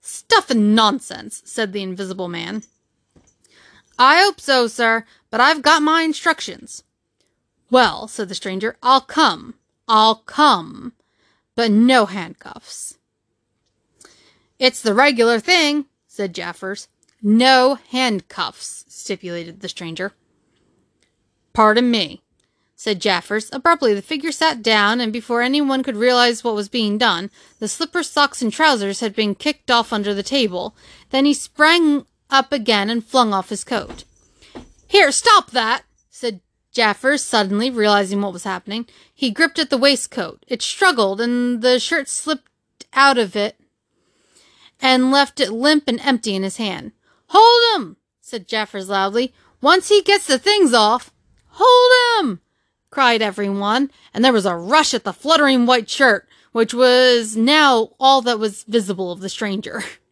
[0.00, 2.62] Stuff and nonsense, said the invisible man.
[3.98, 6.82] I hope so, sir, but I've got my instructions.
[7.70, 9.54] Well, said the stranger, I'll come.
[9.86, 10.92] I'll come.
[11.54, 12.98] But no handcuffs.
[14.58, 16.88] It's the regular thing, said Jaffers.
[17.22, 20.12] No handcuffs, stipulated the stranger.
[21.52, 22.22] Pardon me,
[22.76, 23.50] said Jaffers.
[23.52, 27.68] Abruptly, the figure sat down, and before anyone could realize what was being done, the
[27.68, 30.76] slippers, socks, and trousers had been kicked off under the table.
[31.10, 34.04] Then he sprang up again and flung off his coat.
[34.88, 36.40] Here, stop that, said
[36.72, 38.86] Jaffers, suddenly realizing what was happening.
[39.14, 40.44] He gripped at the waistcoat.
[40.48, 42.48] It struggled, and the shirt slipped
[42.94, 43.60] out of it
[44.80, 46.92] and left it limp and empty in his hand.
[47.28, 49.34] Hold him, said Jaffers loudly.
[49.60, 51.12] Once he gets the things off.
[51.48, 52.40] Hold him,
[52.90, 57.90] cried everyone, and there was a rush at the fluttering white shirt, which was now
[57.98, 59.82] all that was visible of the stranger.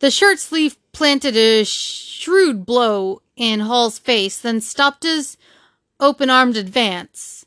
[0.00, 5.36] The shirt sleeve planted a shrewd blow in Hall's face, then stopped his
[6.00, 7.44] open armed advance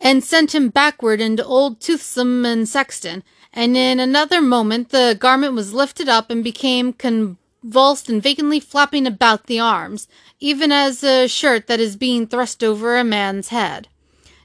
[0.00, 5.54] and sent him backward into old Toothsome and Sexton, and in another moment the garment
[5.54, 10.06] was lifted up and became convulsed and vacantly flapping about the arms,
[10.38, 13.88] even as a shirt that is being thrust over a man's head.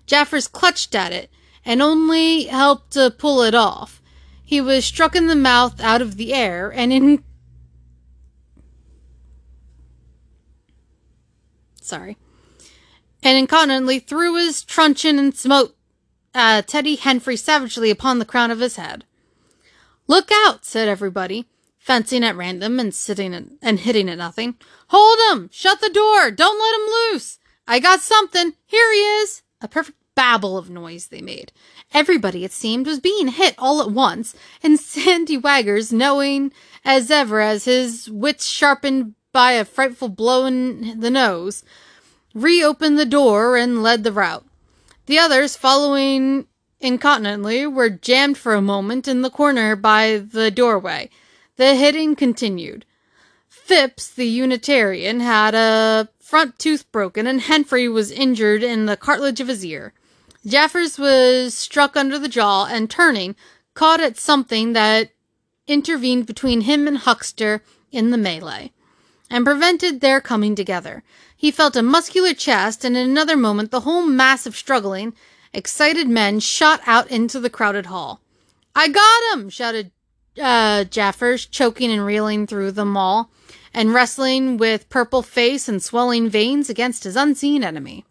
[0.05, 1.29] Jaffers clutched at it,
[1.65, 4.00] and only helped to pull it off.
[4.51, 7.23] He was struck in the mouth out of the air, and in
[11.81, 12.17] sorry,
[13.23, 15.77] and incontinently threw his truncheon and smote
[16.35, 19.05] uh, Teddy Henfrey savagely upon the crown of his head.
[20.07, 21.47] Look out, said everybody,
[21.77, 24.55] fencing at random and sitting and hitting at nothing.
[24.89, 25.49] Hold him!
[25.53, 26.29] Shut the door!
[26.29, 27.39] Don't let him loose!
[27.69, 28.55] I got something!
[28.65, 29.43] Here he is!
[29.61, 31.51] A perfect babble of noise they made.
[31.93, 36.51] Everybody, it seemed, was being hit all at once, and Sandy Wadgers, knowing
[36.83, 41.63] as ever as his wits sharpened by a frightful blow in the nose,
[42.33, 44.45] reopened the door and led the rout.
[45.05, 46.47] The others, following
[46.79, 51.09] incontinently, were jammed for a moment in the corner by the doorway.
[51.57, 52.85] The hitting continued.
[53.47, 59.39] Phipps, the Unitarian, had a front tooth broken, and Henfrey was injured in the cartilage
[59.39, 59.93] of his ear.
[60.45, 63.35] Jaffers was struck under the jaw, and turning,
[63.75, 65.11] caught at something that
[65.67, 67.61] intervened between him and Huxter
[67.91, 68.71] in the melee,
[69.29, 71.03] and prevented their coming together.
[71.37, 75.13] He felt a muscular chest, and in another moment the whole mass of struggling,
[75.53, 78.21] excited men shot out into the crowded hall.
[78.75, 79.49] I got him!
[79.49, 79.91] shouted
[80.41, 83.29] uh, Jaffers, choking and reeling through them all,
[83.73, 88.05] and wrestling with purple face and swelling veins against his unseen enemy.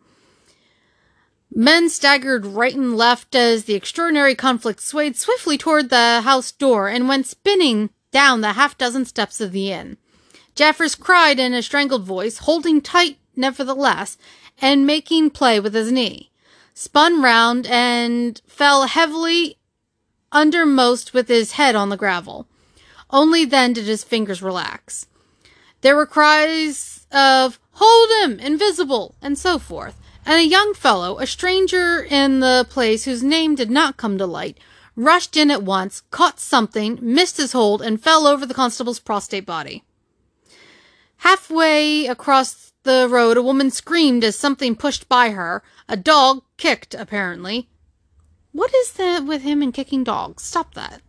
[1.53, 6.89] Men staggered right and left as the extraordinary conflict swayed swiftly toward the house door
[6.89, 9.97] and went spinning down the half dozen steps of the inn.
[10.55, 14.17] Jaffers cried in a strangled voice, holding tight nevertheless,
[14.61, 16.31] and making play with his knee.
[16.75, 19.59] Spun round and fell heavily
[20.33, 22.47] undermost with his head on the gravel.
[23.11, 25.07] Only then did his fingers relax.
[25.81, 28.39] There were cries of, Hold him!
[28.39, 29.15] Invisible!
[29.21, 33.71] and so forth, and a young fellow, a stranger in the place whose name did
[33.71, 34.59] not come to light,
[34.97, 39.47] rushed in at once, caught something, missed his hold, and fell over the constable's prostrate
[39.47, 39.83] body.
[41.19, 45.63] Halfway across the road, a woman screamed as something pushed by her.
[45.89, 47.69] A dog kicked, apparently.
[48.53, 50.43] What is that with him and kicking dogs?
[50.43, 51.03] Stop that.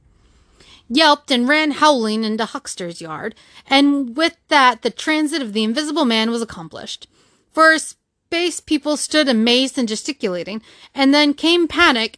[0.89, 3.35] Yelped and ran howling into Huxter's yard,
[3.67, 7.07] and with that the transit of the invisible man was accomplished.
[7.53, 7.79] For a
[8.31, 10.61] space people stood amazed and gesticulating,
[10.95, 12.17] and then came panic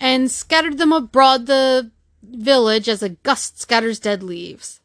[0.00, 1.88] and scattered them abroad the
[2.20, 4.80] village as a gust scatters dead leaves.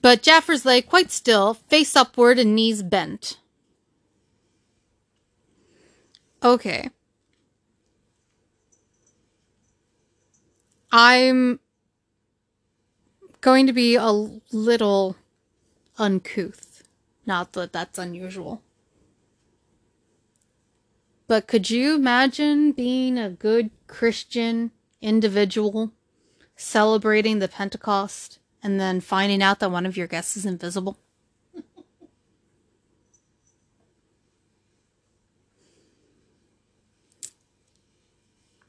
[0.00, 3.38] but Jaffers lay quite still, face upward and knees bent.
[6.42, 6.90] Okay.
[10.90, 11.60] I'm
[13.40, 15.16] going to be a little
[16.02, 16.82] uncouth.
[17.24, 18.60] Not that that's unusual.
[21.28, 25.92] But could you imagine being a good Christian individual
[26.56, 30.98] celebrating the Pentecost and then finding out that one of your guests is invisible?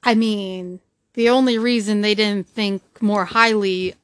[0.03, 0.79] I mean,
[1.15, 3.95] the only reason they didn't think more highly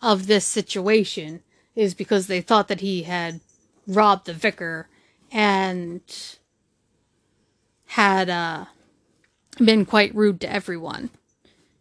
[0.00, 1.42] of this situation
[1.78, 3.38] is because they thought that he had
[3.86, 4.88] robbed the vicar
[5.30, 6.02] and
[7.86, 8.64] had uh,
[9.64, 11.10] been quite rude to everyone.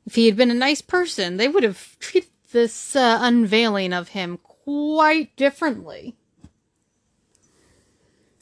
[0.05, 4.09] If he had been a nice person, they would have treated this uh, unveiling of
[4.09, 6.15] him quite differently.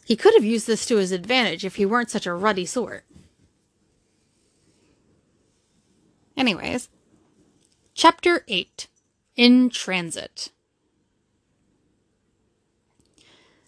[0.03, 3.05] He could have used this to his advantage if he weren't such a ruddy sort.
[6.35, 6.89] Anyways,
[7.93, 8.87] Chapter 8
[9.37, 10.51] In Transit.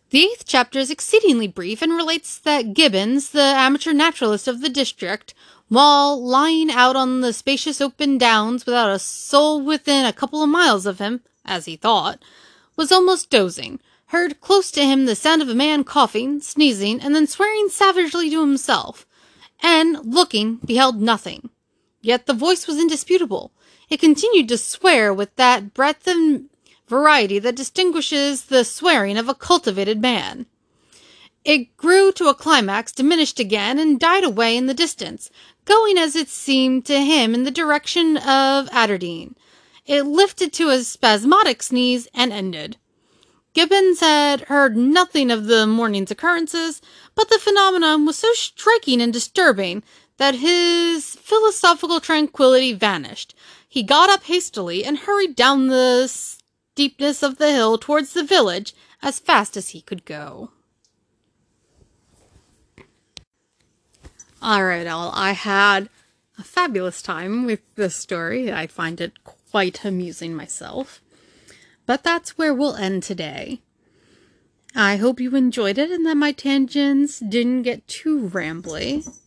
[0.09, 4.69] The eighth chapter is exceedingly brief and relates that Gibbons, the amateur naturalist of the
[4.69, 5.33] district,
[5.67, 10.49] while lying out on the spacious open downs without a soul within a couple of
[10.49, 12.23] miles of him, as he thought,
[12.77, 17.13] was almost dozing, heard close to him the sound of a man coughing, sneezing, and
[17.13, 19.05] then swearing savagely to himself,
[19.61, 21.49] and, looking, beheld nothing.
[22.01, 23.51] Yet the voice was indisputable.
[23.89, 26.49] It continued to swear with that breadth and
[26.88, 30.45] variety that distinguishes the swearing of a cultivated man.
[31.43, 35.29] It grew to a climax, diminished again, and died away in the distance,
[35.65, 39.35] going as it seemed to him in the direction of Adderdean.
[39.85, 42.77] It lifted to a spasmodic sneeze and ended.
[43.53, 46.81] Gibbons had heard nothing of the morning's occurrences,
[47.15, 49.83] but the phenomenon was so striking and disturbing
[50.17, 53.33] that his philosophical tranquillity vanished.
[53.67, 56.07] He got up hastily and hurried down the
[56.78, 60.51] steepness of the hill towards the village as fast as he could go.
[64.43, 65.11] All right, all.
[65.15, 65.89] I had
[66.38, 68.53] a fabulous time with this story.
[68.53, 71.01] I find it quite amusing myself.
[71.88, 73.61] But that's where we'll end today.
[74.75, 79.17] I hope you enjoyed it and that my tangents didn't get too rambly.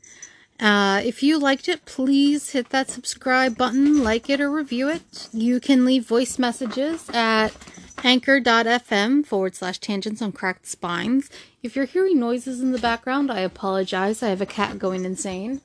[0.61, 5.29] Uh, if you liked it, please hit that subscribe button, like it, or review it.
[5.33, 7.57] You can leave voice messages at
[8.05, 11.31] anchor.fm forward slash tangents on cracked spines.
[11.63, 14.23] If you're hearing noises in the background, I apologize.
[14.23, 15.63] I have a cat going insane.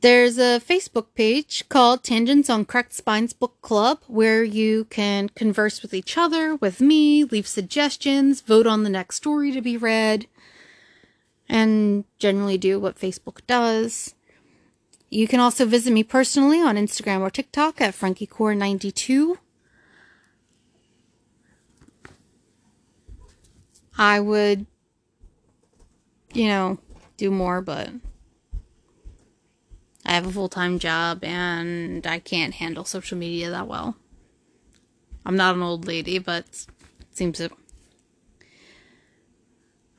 [0.00, 5.82] There's a Facebook page called Tangents on Cracked Spines Book Club where you can converse
[5.82, 10.26] with each other, with me, leave suggestions, vote on the next story to be read,
[11.50, 14.14] and generally do what Facebook does.
[15.10, 19.36] You can also visit me personally on Instagram or TikTok at FrankieCore92.
[23.98, 24.64] I would,
[26.32, 26.78] you know,
[27.16, 27.90] do more, but
[30.06, 33.96] I have a full time job and I can't handle social media that well.
[35.26, 36.44] I'm not an old lady, but
[37.00, 37.42] it seems.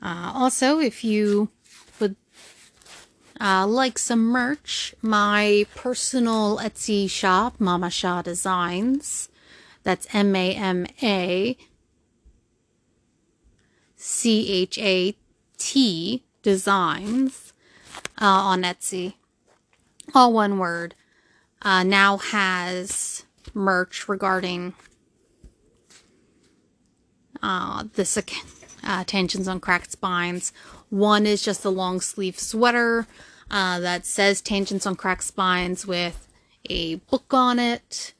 [0.02, 1.48] Uh, also, if you
[2.00, 2.16] would
[3.40, 9.28] uh, like some merch, my personal Etsy shop, Mama Chat Designs,
[9.84, 11.56] that's M A M A
[13.96, 15.14] C H A
[15.56, 17.52] T Designs
[18.20, 19.14] uh, on Etsy.
[20.14, 20.96] All one word,
[21.62, 23.24] uh, now has
[23.54, 24.74] merch regarding
[27.40, 28.16] uh, this
[28.84, 30.52] uh, tangents on cracked spines.
[30.90, 33.06] One is just a long sleeve sweater
[33.50, 36.28] uh, that says tangents on cracked spines with
[36.68, 38.14] a book on it.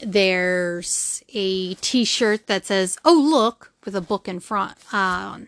[0.00, 5.38] There's a t-shirt that says, oh look, with a book in front, uh,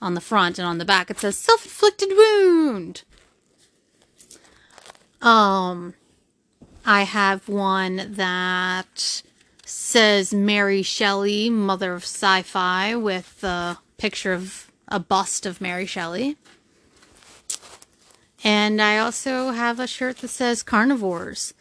[0.00, 3.02] on the front and on the back it says self-inflicted wound.
[5.20, 5.94] Um,
[6.86, 9.22] I have one that
[9.64, 16.36] says Mary Shelley, mother of sci-fi, with a picture of a bust of Mary Shelley.
[18.42, 21.52] And I also have a shirt that says carnivores,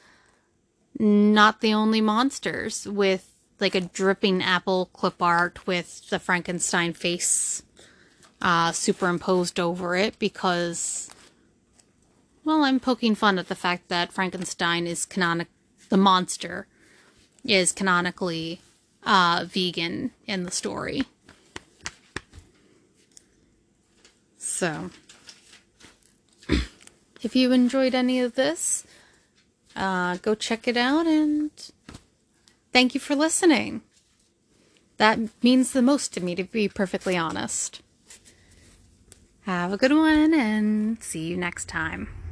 [0.98, 7.64] not the only monsters, with like a dripping apple clip art with the Frankenstein face
[8.42, 11.10] uh, superimposed over it because
[12.48, 15.50] well, I'm poking fun at the fact that Frankenstein is canonic.
[15.90, 16.68] The monster
[17.44, 18.62] is canonically
[19.04, 21.04] uh, vegan in the story.
[24.58, 24.90] So,
[27.22, 28.88] if you enjoyed any of this,
[29.76, 31.52] uh, go check it out and
[32.74, 33.84] thank you for listening.
[34.98, 37.84] That means the most to me, to be perfectly honest.
[39.42, 42.27] Have a good one and see you next time.